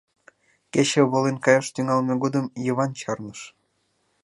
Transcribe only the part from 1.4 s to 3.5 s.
каяш тӱҥалме годым Йыван чарныш.